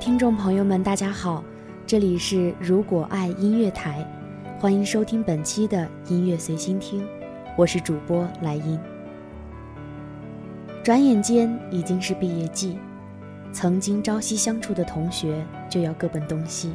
[0.00, 1.42] 听众朋友们，大家好，
[1.84, 4.06] 这里是如果爱音乐台，
[4.56, 7.04] 欢迎收听本期的音乐随心听，
[7.56, 8.78] 我是主播莱茵。
[10.84, 12.78] 转眼间已经是毕业季，
[13.52, 16.72] 曾经朝夕相处的同学就要各奔东西。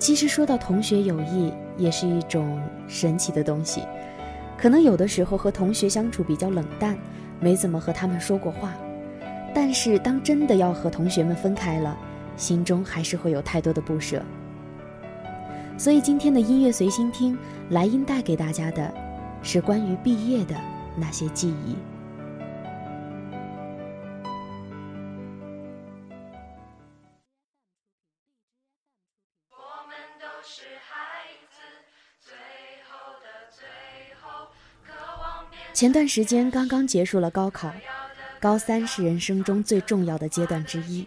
[0.00, 3.82] 其实说到同学友谊，也是一种神奇的东西，
[4.58, 6.98] 可能有的时候和同学相处比较冷淡，
[7.38, 8.72] 没怎么和他们说过话。
[9.54, 11.96] 但是，当真的要和同学们分开了，
[12.36, 14.20] 心中还是会有太多的不舍。
[15.78, 17.38] 所以，今天的音乐随心听，
[17.70, 18.92] 莱茵带给大家的，
[19.42, 20.56] 是关于毕业的
[20.96, 21.76] 那些记忆。
[35.72, 37.68] 前段时间刚刚结束了高考。
[38.44, 41.06] 高三是人生中最重要的阶段之一，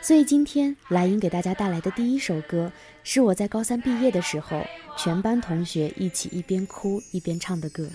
[0.00, 2.70] 所以今天莱茵给大家带来的第一首歌，
[3.02, 4.64] 是我在高三毕业的时候，
[4.96, 7.88] 全班同学一起一边哭一边唱的歌。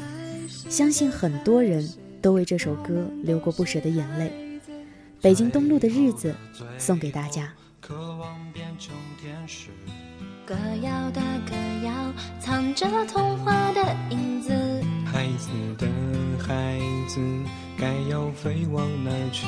[0.68, 1.90] 相信很多人
[2.22, 4.30] 都为这首歌流过不舍的眼泪。
[5.22, 6.36] 北京东路的日子，
[6.78, 7.50] 送给大家。
[7.80, 9.70] 渴望变成天使
[10.46, 10.54] 歌
[10.84, 14.52] 谣的歌谣，藏着童话的影子。
[15.06, 15.88] 孩子的
[16.46, 17.22] 孩子。
[17.82, 19.48] 该要飞往哪去？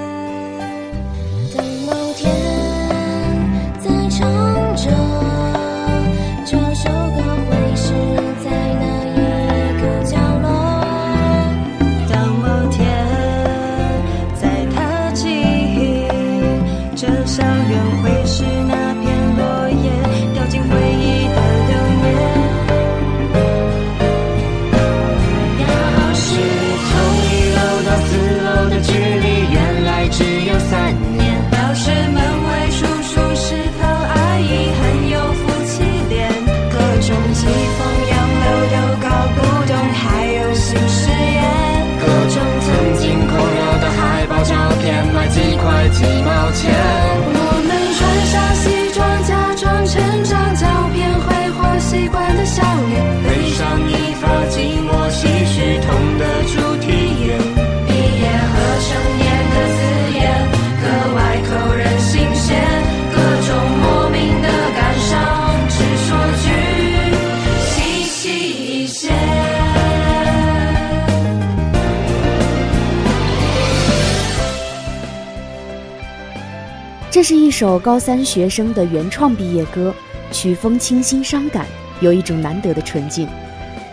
[77.21, 79.93] 这是一首高三学生的原创毕业歌，
[80.31, 81.67] 曲风清新伤感，
[81.99, 83.29] 有一种难得的纯净。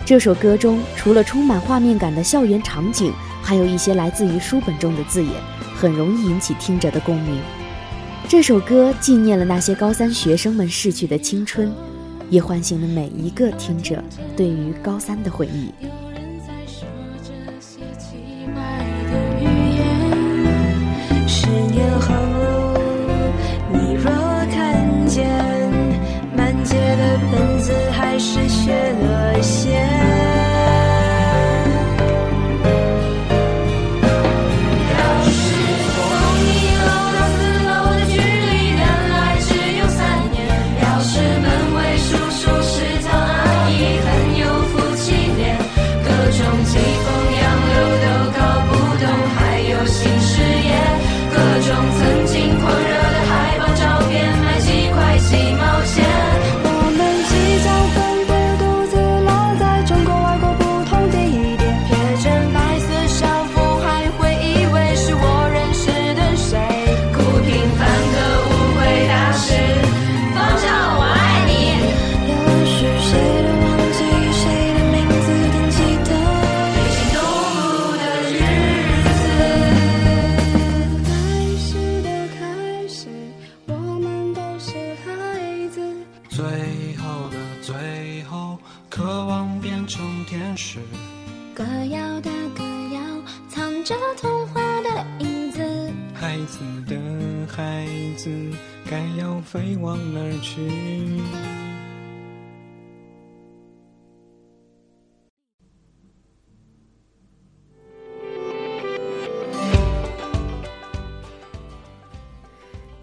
[0.03, 3.13] 这首歌中除了充满画面感的校园场景，
[3.43, 5.31] 还有一些来自于书本中的字眼，
[5.77, 7.39] 很容易引起听者的共鸣。
[8.27, 11.71] 这首歌纪念了那些高三学生们逝去的青春，
[12.31, 14.03] 也唤醒了每一个听者
[14.39, 15.71] 对于高三的回忆。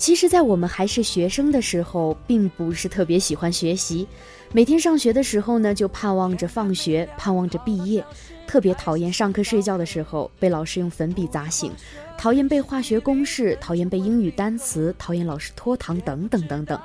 [0.06, 4.08] 其实，在我们还是学生的时候，并不是特别喜欢学习。
[4.52, 8.06] 每天上学的时候呢，就盼望着放学，盼望着毕业，
[8.46, 11.72] 特别讨厌上课睡觉的时候被老师用粉笔砸醒，
[12.20, 16.80] 讨厌背化学公式，讨厌背英语单词，讨厌老师拖堂，等等等等。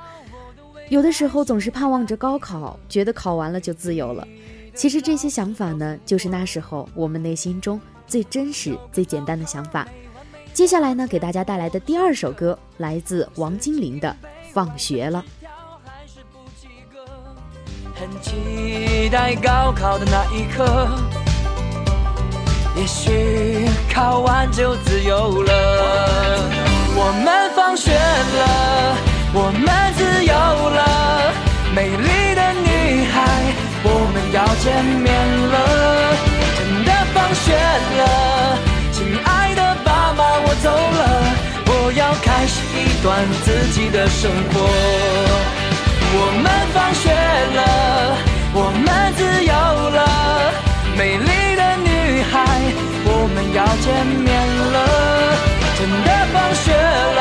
[0.89, 4.27] 有的时候总是盼望着高考，觉得考完了就自由了。
[4.73, 9.87] 其实这些想法呢，就是那时候我们内心中最真实、最简单的想法。
[10.53, 14.09] 接下来呢，给大家带来的第二首歌来自王精灵的
[14.53, 15.23] 《放学了》。
[17.95, 20.89] 很期待高考的那一刻，
[22.75, 26.39] 也许考完就自由了。
[26.95, 28.97] 我们放学了，
[29.33, 31.31] 我们自由了，
[31.73, 33.53] 美丽的女孩，
[33.83, 35.13] 我们要见面
[35.49, 35.55] 了，
[36.57, 38.70] 真的放学了。
[40.61, 41.01] 走了，
[41.65, 44.53] 我要开始一段自己的生活。
[46.13, 47.09] 我们放学
[47.57, 47.59] 了，
[48.53, 48.85] 我们
[49.17, 49.53] 自由
[49.97, 49.99] 了，
[50.95, 52.33] 美丽的女孩，
[53.05, 54.29] 我们要见面
[54.71, 54.77] 了，
[55.77, 57.19] 真的放学了，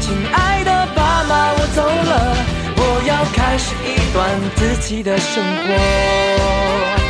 [0.00, 2.36] 亲爱的爸妈，我走了，
[2.76, 7.01] 我要开始一段自己的生活。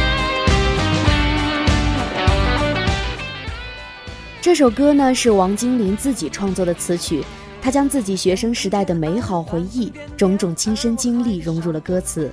[4.42, 7.24] 这首歌呢是王金林自己创作的词曲，
[7.60, 12.28] 他将自己学生时代的美好回忆、种种亲身经历融入了歌词。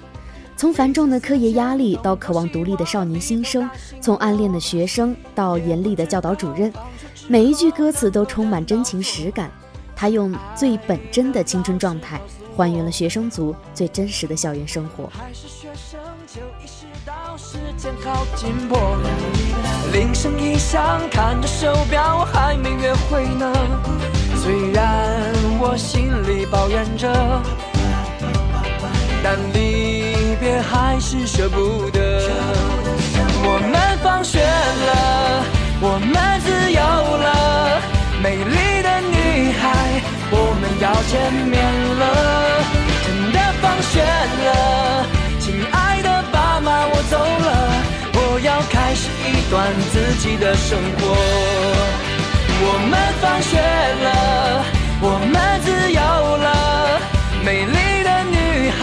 [0.58, 3.70] 从繁重的课业压力到渴望独立的少年心声，
[4.02, 6.74] 从暗恋的学生到严厉的教导主任，
[7.28, 9.52] 每一句歌词都充满真情实感。
[10.00, 12.22] 他用最本真的青春状态，
[12.56, 15.12] 还原了学生族最真实的校园生活。
[19.92, 23.52] 铃声一响，看着手表，还没约会呢。
[24.38, 27.12] 虽然我心里抱怨着，
[29.22, 32.22] 但离别还是舍不得。
[33.44, 35.44] 我们放学了，
[35.82, 37.59] 我们自由了，
[40.32, 41.14] 我们要见
[41.50, 41.58] 面
[42.00, 42.04] 了，
[43.06, 45.06] 真的放学了，
[45.40, 47.48] 亲爱的爸妈，我走了。
[48.14, 51.02] 我要开始一段自己的生活。
[52.62, 53.58] 我们放学
[54.06, 54.08] 了，
[55.02, 55.34] 我们
[55.64, 56.00] 自由
[56.38, 56.48] 了，
[57.44, 58.82] 美丽的女孩，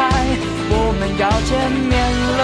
[0.71, 1.95] 我们要见面
[2.39, 2.41] 了，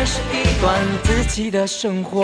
[0.00, 2.22] 开始一段自己的生活。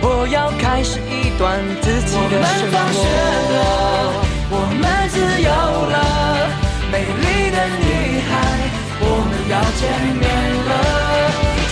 [0.00, 2.70] 我要开始一段自己的生活。
[2.70, 3.02] 我们放学
[3.50, 3.58] 了，
[4.48, 5.50] 我们自由
[5.90, 5.98] 了。
[6.92, 8.30] 美丽的女孩，
[9.02, 9.82] 我们要见
[10.22, 10.30] 面
[10.68, 10.70] 了，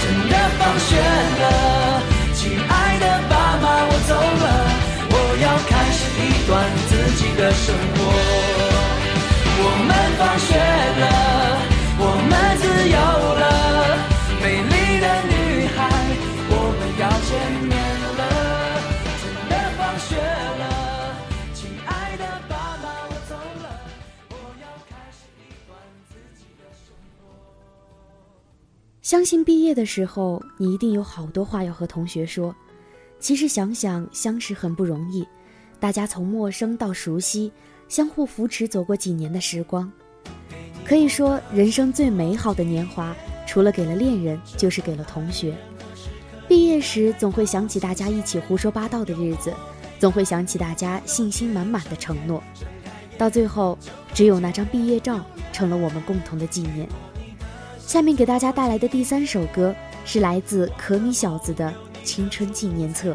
[0.03, 0.91] 真的放学
[1.39, 1.47] 了，
[2.35, 4.47] 亲爱的爸妈，我走了，
[5.09, 6.53] 我要开始一段
[6.89, 7.86] 自己的生活。
[29.07, 32.53] 相信毕业的时候，你一定有好多话要和同学说。
[33.21, 35.25] 其实想想，相识很不容易，
[35.79, 37.53] 大家从陌生到熟悉，
[37.87, 39.89] 相互扶持走过几年的时光，
[40.85, 43.15] 可以说人生最美好的年华，
[43.47, 45.57] 除了给了恋人，就是给了同学。
[46.49, 49.55] 毕业时总会想起大家一起胡说八道的日子，
[50.01, 52.43] 总会想起大家信心满满的承诺，
[53.17, 53.79] 到最后，
[54.13, 56.89] 只有那张毕业照成了我们共同的纪念。
[57.87, 59.73] 下面给大家带来的第三首歌
[60.05, 61.73] 是来自可米小子的
[62.05, 63.13] 《青春纪念册》。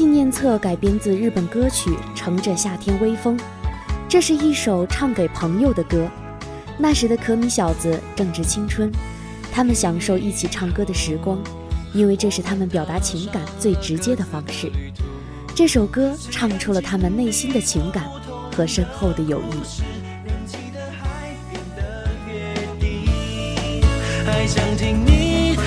[0.00, 3.38] 纪念册改编自日本歌曲《乘着夏天微风》，
[4.08, 6.08] 这是一首唱给朋友的歌。
[6.78, 8.90] 那时的可米小子正值青春，
[9.52, 11.38] 他们享受一起唱歌的时光，
[11.92, 14.72] 因为这是他们表达情感最直接的方式。
[15.54, 18.06] 这首歌唱出了他们内心的情感
[18.56, 19.52] 和深厚的友谊。
[20.24, 23.84] 人气的海边的约定，
[24.24, 25.58] 还想听你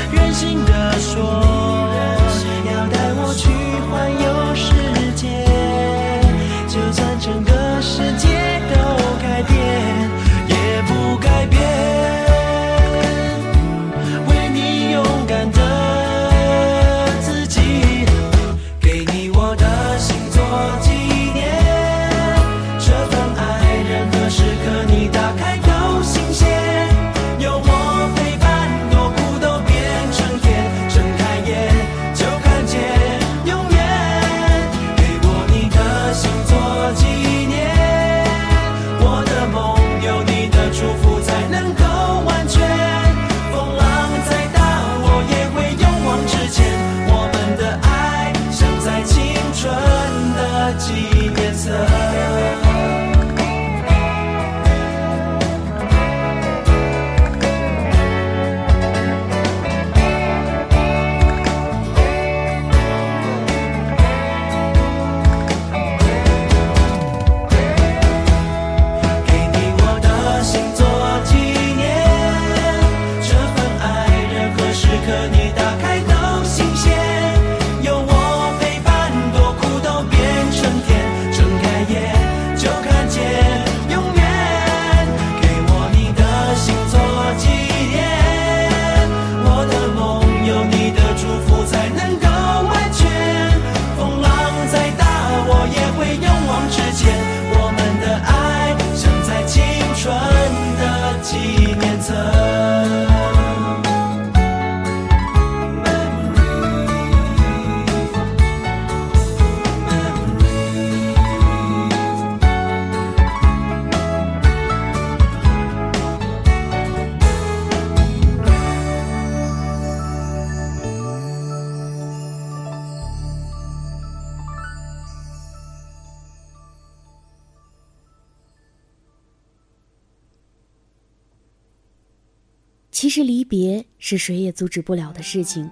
[133.53, 135.69] 别是谁也阻止不了的事情，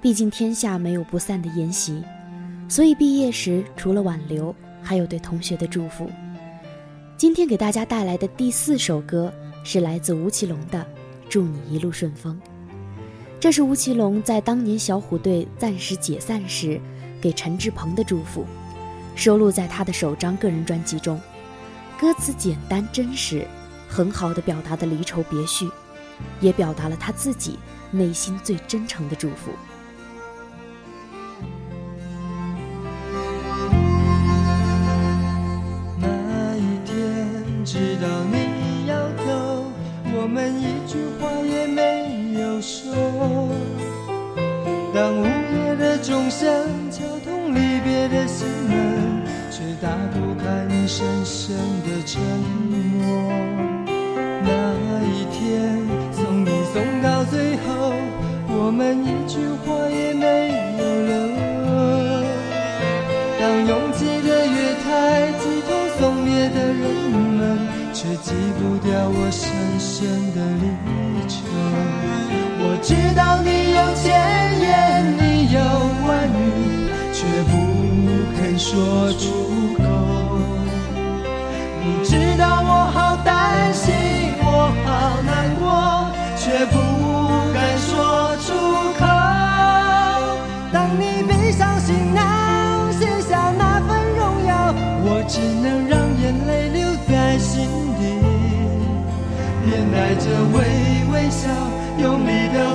[0.00, 2.00] 毕竟天下没有不散的筵席，
[2.68, 6.08] 所以毕业时除了挽留，还有对同学的祝福。
[7.16, 9.34] 今天给大家带来的第四首歌
[9.64, 10.78] 是来自吴奇隆的
[11.28, 12.40] 《祝你一路顺风》，
[13.40, 16.80] 这是吴奇隆在当年小虎队暂时解散时
[17.20, 18.44] 给陈志朋的祝福，
[19.16, 21.20] 收录在他的首张个人专辑中。
[22.00, 23.44] 歌词简单真实，
[23.88, 25.68] 很好的表达的离愁别绪。
[26.40, 27.58] 也表达了他自己
[27.90, 29.52] 内心最真诚的祝福。
[36.00, 39.64] 那一天知道你要走，
[40.14, 42.94] 我们一句话也没有说。
[44.94, 52.20] 当午夜的钟声敲痛离别的心门，却打不开你深深的沉
[52.68, 53.57] 默。
[58.68, 61.10] 我们一句话也没有了。
[63.40, 66.84] 当拥挤的月台，几通送别的人
[67.38, 67.40] 们，
[67.94, 69.48] 却挤不掉我深
[69.80, 70.04] 深
[70.36, 70.68] 的离
[71.26, 71.48] 愁。
[72.60, 74.12] 我知道你有千
[74.60, 75.56] 言，你有
[76.06, 76.36] 万语，
[77.14, 77.56] 却不
[78.36, 78.76] 肯说
[79.14, 79.24] 出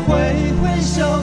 [0.07, 1.22] 挥挥手，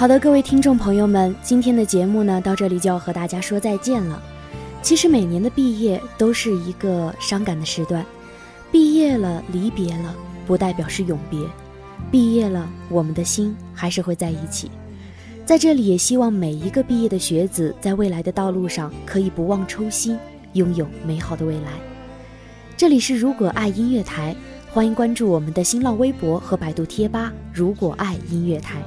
[0.00, 4.18] 好的，各位听众朋友们，今天的节目呢，到这里就要和大家说再见了。
[4.80, 8.02] 其实每年的毕业都是一个伤感的时段，
[8.72, 10.14] 毕业了，离别了，
[10.46, 11.38] 不代表是永别，
[12.10, 14.70] 毕业了，我们的心还是会在一起。
[15.44, 20.18] 在这里，也希望每一个毕业的学子，在未来的道路上可以不忘初心，
[20.54, 21.72] 拥有美好的未来。
[22.74, 24.34] 这里是如果爱音乐台，
[24.70, 28.82] 欢迎关注我们的新浪微博和百度贴吧“如果爱音乐台”。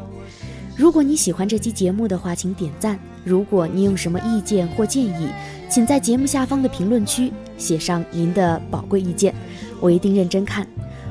[0.76, 3.00] 如果你喜欢这期节目的话，请点赞。
[3.24, 5.30] 如果你有什么意见或建议，
[5.70, 9.34] 请在节目下方的评论区写上您的宝贵意见，
[9.80, 10.68] 我一定认真看。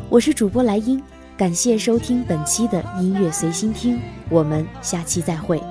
[0.09, 1.01] 我是主播莱茵，
[1.37, 3.99] 感谢收听本期的音乐随心听，
[4.29, 5.63] 我们下期再会。